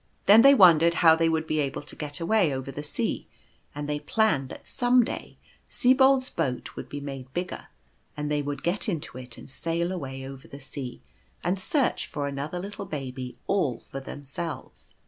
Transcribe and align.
Then 0.25 0.41
they 0.41 0.55
wondered 0.55 0.95
how 0.95 1.15
they 1.15 1.29
would 1.29 1.45
be 1.45 1.59
able 1.59 1.83
to 1.83 1.95
get 1.95 2.19
away 2.19 2.51
over 2.51 2.71
the 2.71 2.81
sea, 2.81 3.27
and 3.75 3.87
they 3.87 3.99
planned 3.99 4.49
that 4.49 4.65
some 4.65 5.03
day 5.05 5.37
Sibold? 5.69 6.21
s 6.23 6.29
boat 6.31 6.75
would 6.75 6.89
be 6.89 6.99
made 6.99 7.31
bigger, 7.35 7.67
and 8.17 8.31
they 8.31 8.41
would 8.41 8.63
get 8.63 8.89
into 8.89 9.19
it 9.19 9.37
and 9.37 9.47
sail 9.47 9.91
away 9.91 10.27
over 10.27 10.47
the 10.47 10.59
sea, 10.59 11.03
and 11.43 11.59
search 11.59 12.07
for 12.07 12.25
another 12.27 12.57
little 12.57 12.87
baby 12.87 13.37
all 13.45 13.79
for 13.81 13.99
themselves. 13.99 14.95